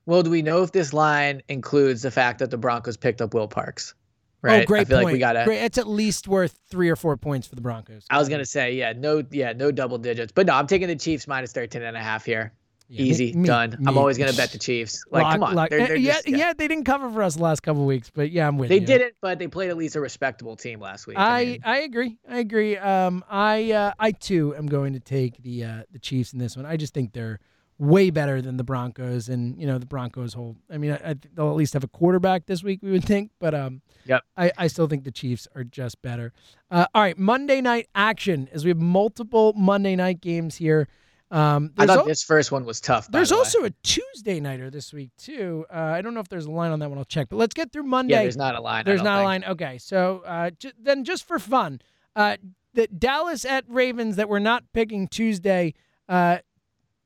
[0.06, 3.34] Well, do we know if this line includes the fact that the Broncos picked up
[3.34, 3.94] Will Parks?
[4.42, 4.62] Right.
[4.62, 5.04] Oh, great I feel point.
[5.06, 5.44] like we gotta.
[5.44, 5.62] Great.
[5.64, 8.06] It's at least worth three or four points for the Broncos.
[8.10, 10.94] I was gonna say, yeah, no, yeah, no double digits, but no, I'm taking the
[10.96, 12.52] Chiefs minus 13 and a half here.
[12.88, 13.76] Yeah, Easy, me- done.
[13.84, 15.02] I'm always gonna bet the Chiefs.
[15.10, 17.34] Like, Lock- come on, lock- they're, they're yeah, just- yeah, they didn't cover for us
[17.34, 18.86] the last couple weeks, but yeah, I'm with They you.
[18.86, 21.18] didn't, but they played at least a respectable team last week.
[21.18, 22.16] I, mean, I agree.
[22.28, 22.76] I agree.
[22.76, 26.56] Um, I uh, I too am going to take the uh, the Chiefs in this
[26.56, 26.64] one.
[26.64, 27.40] I just think they're
[27.78, 30.56] way better than the Broncos, and you know the Broncos hold.
[30.70, 32.80] I mean, I, I, they'll at least have a quarterback this week.
[32.82, 34.22] We would think, but um, Yep.
[34.36, 36.32] I, I still think the Chiefs are just better.
[36.70, 40.88] Uh, all right, Monday night action as we have multiple Monday night games here.
[41.30, 43.08] Um, I thought al- this first one was tough.
[43.10, 43.38] there's the way.
[43.40, 45.66] also a Tuesday nighter this week too.
[45.68, 46.98] Uh, I don't know if there's a line on that one.
[46.98, 47.28] I'll check.
[47.30, 48.14] But let's get through Monday.
[48.14, 48.84] yeah, there's not a line.
[48.84, 49.42] There's not a line.
[49.44, 51.80] Okay, so uh, ju- then just for fun,
[52.14, 52.36] uh,
[52.74, 55.74] the Dallas at Ravens that we're not picking Tuesday.
[56.08, 56.38] Uh,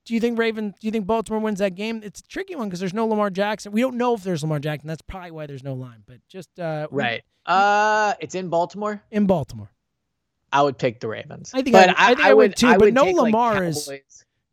[0.04, 0.70] do you think Raven?
[0.70, 2.00] Do you think Baltimore wins that game?
[2.02, 3.72] It's a tricky one because there's no Lamar Jackson.
[3.72, 4.88] We don't know if there's Lamar Jackson.
[4.88, 6.02] That's probably why there's no line.
[6.06, 7.22] But just uh, we- Right.
[7.46, 9.02] Uh, it's in Baltimore.
[9.10, 9.70] in Baltimore.
[10.52, 11.52] I would pick the Ravens.
[11.54, 13.32] I think but I- I think I would too, I but would no take, like,
[13.34, 13.88] Lamar is-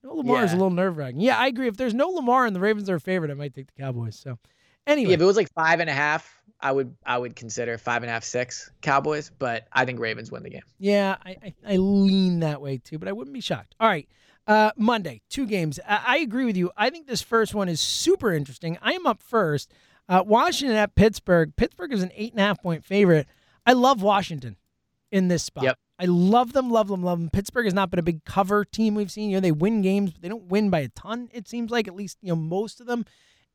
[0.04, 1.20] No Lamar is a little nerve wracking.
[1.20, 1.68] Yeah, I agree.
[1.68, 4.18] If there's no Lamar and the Ravens are a favorite, I might take the Cowboys.
[4.18, 4.38] So
[4.86, 7.78] anyway, Yeah, if it was like five and a half, I would I would consider
[7.78, 9.32] five and a half, six Cowboys.
[9.38, 10.62] But I think Ravens win the game.
[10.80, 13.76] Yeah, I, I, I lean that way too, but I wouldn't be shocked.
[13.80, 14.08] All right.
[14.48, 15.80] Uh, Monday, two games.
[15.88, 16.72] I, I agree with you.
[16.78, 18.78] I think this first one is super interesting.
[18.82, 19.72] I am up first.
[20.08, 21.54] Uh, Washington at Pittsburgh.
[21.58, 23.28] Pittsburgh is an eight and a half point favorite.
[23.66, 24.56] I love Washington
[25.12, 25.66] in this spot.
[25.66, 25.78] Yep.
[26.00, 27.30] I love them, love them, love them.
[27.30, 29.30] Pittsburgh has not been a big cover team we've seen.
[29.30, 31.88] You know, they win games, but they don't win by a ton, it seems like,
[31.88, 33.04] at least, you know, most of them.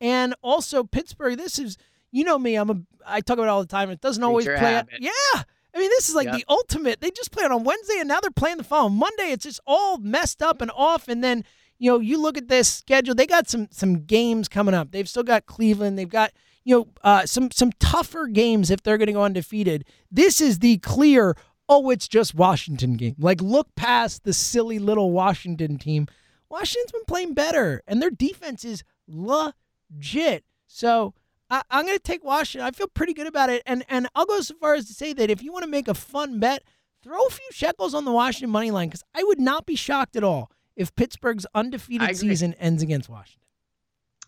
[0.00, 1.78] And also Pittsburgh, this is
[2.10, 2.76] you know me, I'm a
[3.06, 3.90] I talk about it all the time.
[3.90, 4.88] It doesn't always play out.
[5.00, 5.42] Yeah.
[5.74, 6.34] I mean, this is like Yep.
[6.36, 7.00] the ultimate.
[7.00, 9.30] They just played on Wednesday and now they're playing the following Monday.
[9.32, 11.08] It's just all messed up and off.
[11.08, 11.44] And then,
[11.78, 14.90] you know, you look at this schedule, they got some some games coming up.
[14.92, 15.98] They've still got Cleveland.
[15.98, 16.32] They've got,
[16.64, 19.84] you know, uh, some some tougher games if they're gonna go undefeated.
[20.10, 21.36] This is the clear,
[21.68, 23.16] oh, it's just Washington game.
[23.18, 26.06] Like look past the silly little Washington team.
[26.50, 30.44] Washington's been playing better, and their defense is legit.
[30.66, 31.14] So
[31.52, 32.66] I, I'm going to take Washington.
[32.66, 35.12] I feel pretty good about it, and and I'll go so far as to say
[35.12, 36.62] that if you want to make a fun bet,
[37.02, 40.16] throw a few shekels on the Washington money line because I would not be shocked
[40.16, 43.42] at all if Pittsburgh's undefeated season ends against Washington.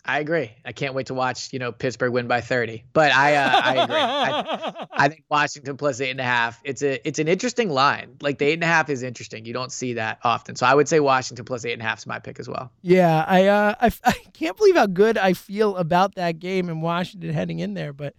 [0.07, 0.51] I agree.
[0.65, 2.85] I can't wait to watch you know Pittsburgh win by 30.
[2.93, 3.97] But I uh, I agree.
[3.97, 6.61] I, I think Washington plus eight and a half.
[6.65, 8.17] It's a it's an interesting line.
[8.21, 9.47] Like the eight and a half is interesting.
[9.47, 10.57] You don't see that often.
[10.57, 12.71] So I would say Washington plus eight and a half is my pick as well.
[12.83, 16.81] Yeah, I, uh, I I can't believe how good I feel about that game in
[16.81, 18.15] Washington heading in there, but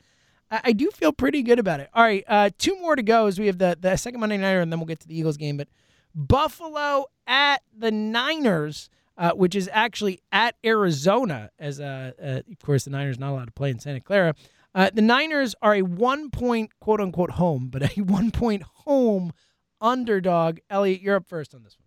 [0.49, 1.89] I, I do feel pretty good about it.
[1.93, 4.61] All right, uh, two more to go as we have the the second Monday nighter,
[4.61, 5.57] and then we'll get to the Eagles game.
[5.57, 5.67] But
[6.15, 12.85] Buffalo at the Niners, uh, which is actually at Arizona, as uh, uh, of course
[12.85, 14.35] the Niners not allowed to play in Santa Clara.
[14.73, 19.31] Uh, the Niners are a one point quote unquote home, but a one point home
[19.79, 20.59] underdog.
[20.69, 21.84] Elliot, you're up first on this one.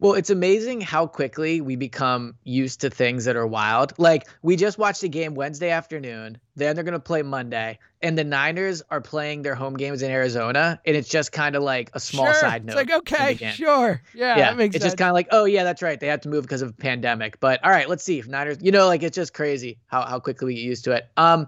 [0.00, 3.92] Well, it's amazing how quickly we become used to things that are wild.
[3.98, 8.16] Like we just watched a game Wednesday afternoon, then they're going to play Monday, and
[8.16, 11.90] the Niners are playing their home games in Arizona, and it's just kind of like
[11.92, 12.34] a small sure.
[12.34, 12.78] side note.
[12.78, 14.50] It's like okay, sure, yeah, yeah.
[14.50, 14.76] that makes sense.
[14.76, 14.92] it's sense.
[14.92, 16.00] just kind of like, oh yeah, that's right.
[16.00, 17.38] They have to move because of pandemic.
[17.38, 18.56] But all right, let's see if Niners.
[18.62, 21.10] You know, like it's just crazy how how quickly we get used to it.
[21.18, 21.46] Um,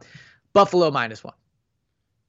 [0.52, 1.34] Buffalo minus one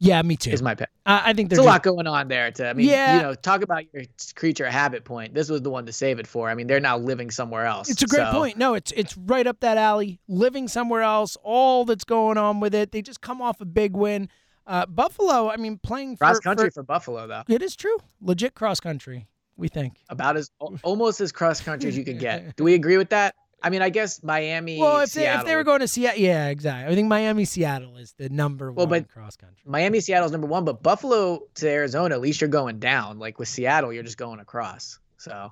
[0.03, 0.51] yeah, me too.
[0.51, 0.89] is my pick.
[1.05, 2.51] I, I think There's a lot going on there.
[2.51, 3.15] To I mean, Yeah.
[3.15, 4.03] you know, talk about your
[4.35, 5.33] creature habit point.
[5.33, 6.49] This was the one to save it for.
[6.49, 7.89] I mean, they're now living somewhere else.
[7.89, 8.57] It's a great so- point.
[8.57, 10.19] No, it's it's right up that alley.
[10.27, 12.91] Living somewhere else, all that's going on with it.
[12.91, 14.29] They just come off a big win.
[14.65, 17.43] Uh, Buffalo, I mean, playing for, Cross country for- for Buffalo though.
[17.49, 17.97] it is true.
[18.21, 19.27] Legit cross country.
[19.55, 19.97] We think.
[20.09, 20.49] About as
[20.83, 22.55] almost as cross country as you could get.
[22.57, 23.35] Do we agree with that?
[23.63, 24.77] I mean, I guess Miami.
[24.79, 26.91] Well, if they, if they were going to Seattle, yeah, exactly.
[26.91, 29.57] I think Miami, Seattle is the number Well, one but cross country.
[29.65, 33.19] Miami, Seattle's number one, but Buffalo to Arizona, at least you're going down.
[33.19, 34.99] Like with Seattle, you're just going across.
[35.17, 35.51] So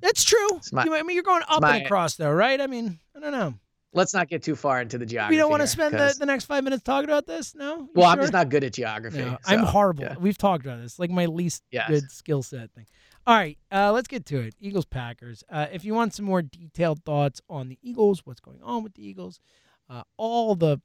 [0.00, 0.60] That's true.
[0.72, 2.60] My- You- I mean, you're going up my- and across, though, right?
[2.60, 3.54] I mean, I don't know.
[3.92, 5.34] let's not get too far into the geography.
[5.34, 7.54] We don't want to spend the, the next five minutes talking about this.
[7.54, 7.76] No.
[7.78, 9.18] You well, I'm just not good at geography.
[9.18, 10.04] No, I'm horrible.
[10.04, 10.14] yeah.
[10.20, 10.98] We've talked about this.
[10.98, 11.88] Like my least Yes.
[11.88, 12.86] good skill set thing.
[13.28, 14.54] All right, uh, let's get to it.
[14.60, 15.42] Eagles Packers.
[15.50, 18.94] Uh, if you want some more detailed thoughts on the Eagles, what's going on with
[18.94, 19.40] the Eagles,
[19.90, 20.80] uh, all the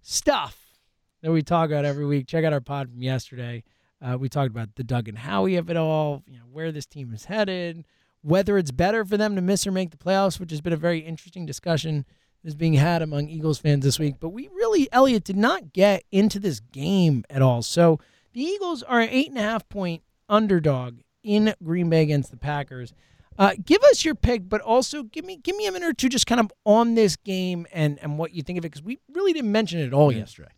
[0.00, 0.78] stuff
[1.22, 3.64] that we talk about every week, check out our pod from yesterday.
[4.00, 6.86] Uh, we talked about the Doug and Howie of it all, you know, where this
[6.86, 7.84] team is headed,
[8.22, 10.76] whether it's better for them to miss or make the playoffs, which has been a
[10.76, 12.04] very interesting discussion
[12.44, 14.16] that's being had among Eagles fans this week.
[14.20, 17.62] But we really, Elliot, did not get into this game at all.
[17.62, 17.98] So
[18.32, 22.36] the Eagles are an eight and a half point underdog in Green Bay against the
[22.36, 22.92] Packers.
[23.36, 26.08] Uh, give us your pick, but also give me give me a minute or two
[26.08, 29.00] just kind of on this game and and what you think of it because we
[29.12, 30.50] really didn't mention it at all yesterday.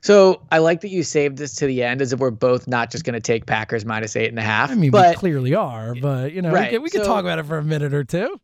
[0.00, 2.90] So I like that you saved this to the end, as if we're both not
[2.90, 4.70] just going to take Packers minus eight and a half.
[4.70, 7.20] I mean, we clearly are, but you know, we Right, could, we could so- talk
[7.24, 8.38] about it for a minute or two.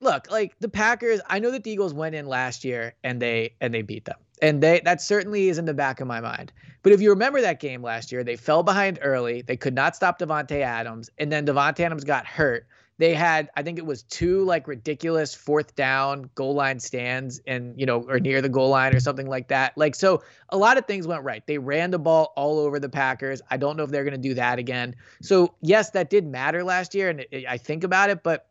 [0.00, 3.54] look, like the Packers, I know that the Eagles went in last year and they
[3.60, 4.16] and they beat them.
[4.42, 6.52] And they that certainly is in the back of my mind.
[6.82, 9.42] But if you remember that game last year, they fell behind early.
[9.42, 12.66] They could not stop Davante Adams, and then Davante Adams got hurt.
[12.98, 17.78] They had, I think it was two like ridiculous fourth down goal line stands and,
[17.78, 19.76] you know, or near the goal line or something like that.
[19.76, 21.46] Like, so a lot of things went right.
[21.46, 23.42] They ran the ball all over the Packers.
[23.50, 24.96] I don't know if they're going to do that again.
[25.20, 27.10] So, yes, that did matter last year.
[27.10, 28.48] And it, I think about it, but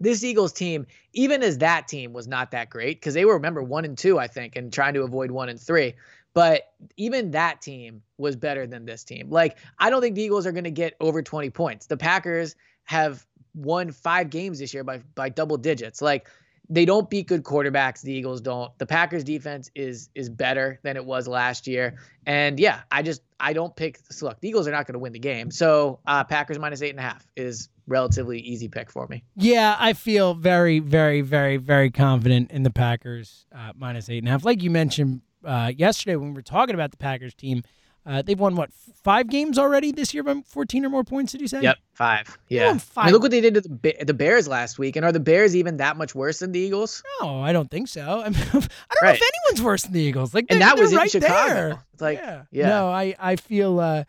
[0.00, 3.62] this Eagles team, even as that team was not that great because they were remember
[3.62, 5.94] one and two, I think, and trying to avoid one and three.
[6.34, 9.30] But even that team was better than this team.
[9.30, 11.86] Like, I don't think the Eagles are going to get over 20 points.
[11.86, 16.02] The Packers have won five games this year by by double digits.
[16.02, 16.28] Like,
[16.68, 18.02] they don't beat good quarterbacks.
[18.02, 18.76] The Eagles don't.
[18.78, 21.98] The Packers defense is is better than it was last year.
[22.26, 23.98] And yeah, I just I don't pick.
[24.10, 25.50] So look, the Eagles are not going to win the game.
[25.50, 29.22] So uh, Packers minus eight and a half is relatively easy pick for me.
[29.36, 34.28] Yeah, I feel very, very, very, very confident in the Packers uh, minus eight and
[34.28, 34.44] a half.
[34.44, 37.62] Like you mentioned uh, yesterday when we were talking about the Packers team,
[38.06, 38.70] uh, they've won what
[39.02, 41.32] five games already this year by fourteen or more points.
[41.32, 41.60] Did you say?
[41.60, 42.38] Yep, five.
[42.48, 42.68] Yeah.
[42.68, 43.04] won I five.
[43.06, 44.94] mean, look what they did to the, Ba- the Bears last week.
[44.94, 47.02] And are the Bears even that much worse than the Eagles?
[47.20, 48.22] No, I don't think so.
[48.24, 48.62] I, mean, I don't
[49.02, 50.32] know if anyone's worse than the Eagles.
[50.34, 51.54] Like, And that was in right Chicago.
[51.54, 51.84] There.
[51.92, 52.42] It's like, yeah.
[52.50, 52.68] yeah.
[52.68, 53.80] No, I I feel.
[53.80, 54.04] Uh,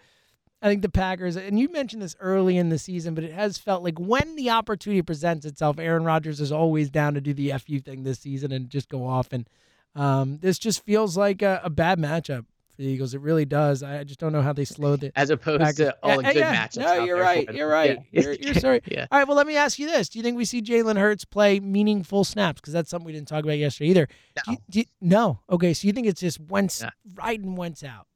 [0.59, 3.59] I think the Packers, and you mentioned this early in the season, but it has
[3.59, 7.51] felt like when the opportunity presents itself, Aaron Rodgers is always down to do the
[7.59, 9.31] fu thing this season and just go off.
[9.31, 9.47] And
[9.93, 12.45] um, this just feels like a, a bad matchup
[12.77, 13.13] for the Eagles.
[13.13, 13.83] It really does.
[13.83, 15.11] I just don't know how they slowed it.
[15.15, 15.75] As opposed Packers.
[15.77, 16.67] to all the Yeah, good yeah.
[16.67, 16.77] matchups.
[16.77, 17.53] No, you're right.
[17.53, 17.99] You're right.
[18.11, 18.21] Yeah.
[18.21, 18.81] You're, you're sorry.
[18.89, 19.07] yeah.
[19.11, 19.27] All right.
[19.27, 22.23] Well, let me ask you this: Do you think we see Jalen Hurts play meaningful
[22.23, 22.61] snaps?
[22.61, 24.05] Because that's something we didn't talk about yesterday either.
[24.05, 24.51] Do No.
[24.53, 25.39] you- do you- no.
[25.49, 25.73] Okay.
[25.73, 26.89] So you think it's just Wentz No.
[27.15, 28.07] riding Wentz out?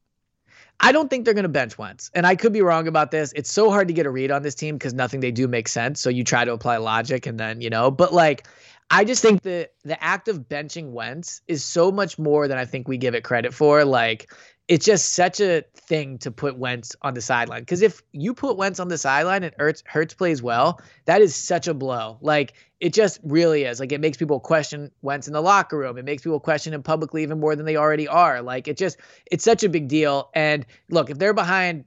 [0.84, 2.10] I don't think they're going to bench Wentz.
[2.16, 3.32] And I could be wrong about this.
[3.36, 5.72] It's so hard to get a read on this team because nothing they do makes
[5.72, 6.02] sense.
[6.02, 8.48] So you try to apply logic and then, you know, but like,
[8.90, 12.66] I just think the the act of benching Wentz is so much more than I
[12.66, 13.86] think we give it credit for.
[13.86, 14.34] Like,
[14.72, 17.60] it's just such a thing to put Wentz on the sideline.
[17.64, 21.36] Because if you put Wentz on the sideline and Hurts, Hurts plays well, that is
[21.36, 22.18] such a blow.
[22.22, 23.82] Like, it just really is.
[23.82, 25.98] Like, it makes people question Wentz in the locker room.
[25.98, 28.42] It makes people question him publicly even more than they already are.
[28.42, 28.96] Like, it just,
[29.30, 30.30] it's such a big deal.
[30.34, 31.84] And look, if they're behind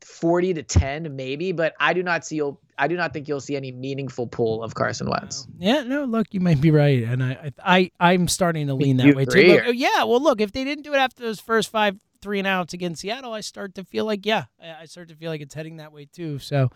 [0.00, 3.40] 40 to 10, maybe, but I do not see you'll, I do not think you'll
[3.40, 5.46] see any meaningful pull of Carson Wentz.
[5.58, 5.84] Yeah.
[5.84, 6.02] No.
[6.02, 9.22] Look, you might be right, and I I, I'm starting to lean that You way
[9.22, 9.62] agree, too.
[9.66, 10.02] Look, yeah.
[10.02, 13.02] Well, look, if they didn't do it after those first five three and outs against
[13.02, 15.92] Seattle, I start to feel like yeah, I, start to feel like it's heading that
[15.92, 16.38] way too.
[16.40, 16.70] So.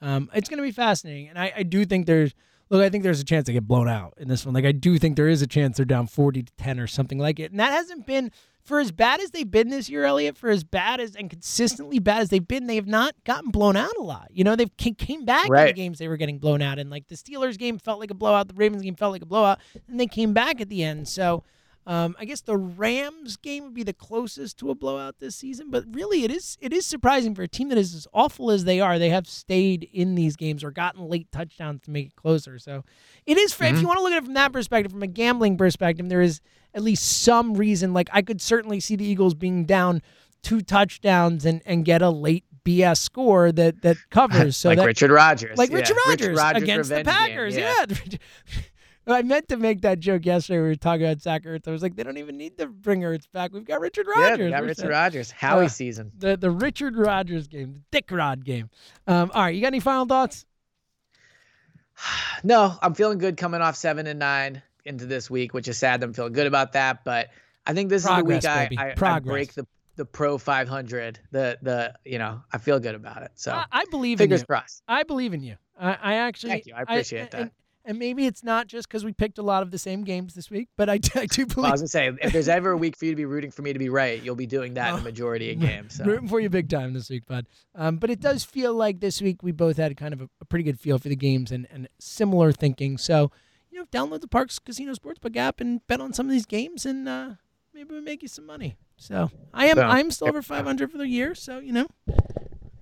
[0.00, 2.32] Um, it's going to be fascinating, and I, I do think there's
[2.70, 4.54] Look, I think there's a chance they get blown out in this one.
[4.54, 7.18] Like I do think there is a chance they're down 40 to 10 or something
[7.18, 7.50] like it.
[7.50, 8.30] And that hasn't been
[8.62, 11.98] for as bad as they've been this year, Elliot, for as bad as and consistently
[11.98, 14.28] bad as they've been, they have not gotten blown out a lot.
[14.30, 15.62] You know, they've came back right.
[15.62, 18.10] in the games they were getting blown out And Like the Steelers game felt like
[18.10, 19.58] a blowout, the Ravens game felt like a blowout,
[19.88, 21.08] and they came back at the end.
[21.08, 21.44] So
[21.88, 25.70] um, I guess the Rams game would be the closest to a blowout this season,
[25.70, 28.64] but really it is it is surprising for a team that is as awful as
[28.64, 28.98] they are.
[28.98, 32.58] They have stayed in these games or gotten late touchdowns to make it closer.
[32.58, 32.84] So
[33.24, 33.54] it is.
[33.54, 33.76] Mm-hmm.
[33.76, 36.20] If you want to look at it from that perspective, from a gambling perspective, there
[36.20, 36.42] is
[36.74, 37.94] at least some reason.
[37.94, 40.02] Like I could certainly see the Eagles being down
[40.42, 44.56] two touchdowns and and get a late BS score that that covers.
[44.58, 46.10] So like that, Richard Rodgers, like Richard yeah.
[46.10, 47.84] Rodgers, Richard Rodgers against the Packers, game, yeah.
[47.88, 48.58] yeah.
[49.14, 50.58] I meant to make that joke yesterday.
[50.60, 51.66] We were talking about Zach Ertz.
[51.66, 53.52] I was like, they don't even need to bring Ertz back.
[53.52, 54.38] We've got Richard Rodgers.
[54.38, 54.90] Yeah, we got Richard.
[54.90, 55.30] Rodgers.
[55.30, 56.12] Howie Uh, season.
[56.18, 58.70] The the Richard Rodgers game, the Dick Rod game.
[59.06, 60.44] Um, all right, you got any final thoughts?
[62.44, 66.02] No, I'm feeling good coming off seven and nine into this week, which is sad.
[66.04, 67.30] I'm feeling good about that, but
[67.66, 69.66] I think this Progress, is the week I, I, I break the
[69.96, 71.18] the pro 500.
[71.32, 73.32] The the you know I feel good about it.
[73.34, 74.46] So I, I believe fingers in you.
[74.46, 74.82] crossed.
[74.86, 75.56] I believe in you.
[75.78, 76.50] I, I actually.
[76.50, 76.74] Thank you.
[76.74, 77.52] I appreciate that.
[77.88, 80.50] And, maybe it's not just because we picked a lot of the same games this
[80.50, 82.96] week, but I, I do Well, I was gonna say if there's ever a week
[82.96, 84.96] for you to be rooting for me to be right, you'll be doing that in
[84.96, 85.94] the majority of games.
[85.94, 86.04] So.
[86.04, 87.46] Rooting for you big time this week, bud.
[87.74, 90.44] Um, but it does feel like this week we both had kind of a, a
[90.44, 92.98] pretty good feel for the games and, and similar thinking.
[92.98, 93.30] So,
[93.70, 96.84] you know, download the Parx Casino Sportsbook app and bet on some of these games,
[96.84, 97.30] and uh,
[97.72, 98.76] maybe we make you some money.
[98.98, 99.90] So I am Boom.
[99.90, 101.34] I'm still over 500 for the year.
[101.34, 101.86] So you know,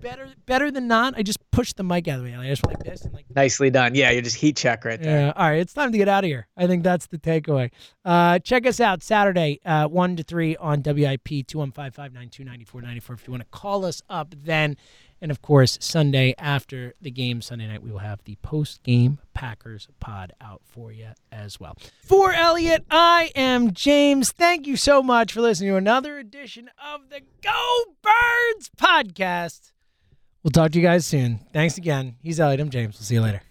[0.00, 1.14] better better than not.
[1.16, 2.36] I just pushed the mic out of the way.
[2.36, 3.26] I just like this and like.
[3.34, 3.94] Nicely done.
[3.94, 5.26] Yeah, you're just heat check right there.
[5.26, 5.32] Yeah.
[5.36, 5.58] All right.
[5.60, 6.46] It's time to get out of here.
[6.56, 7.70] I think that's the takeaway.
[8.04, 13.26] Uh, check us out Saturday, uh, 1 to 3 on WIP 215 592 9494 if
[13.26, 14.76] you want to call us up then.
[15.20, 19.18] And of course, Sunday after the game, Sunday night, we will have the post game
[19.32, 21.76] Packers pod out for you as well.
[22.04, 24.30] For Elliot, I am James.
[24.32, 29.72] Thank you so much for listening to another edition of the Go Birds podcast.
[30.46, 31.40] We'll talk to you guys soon.
[31.52, 32.14] Thanks again.
[32.22, 32.60] He's Elliot.
[32.60, 32.94] I'm James.
[32.94, 33.42] We'll see you later.